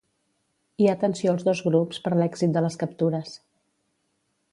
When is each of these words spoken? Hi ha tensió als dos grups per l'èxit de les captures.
Hi 0.81 0.87
ha 0.89 0.95
tensió 1.03 1.33
als 1.33 1.45
dos 1.49 1.61
grups 1.65 2.01
per 2.05 2.13
l'èxit 2.21 2.57
de 2.57 2.65
les 2.67 2.79
captures. 2.85 3.37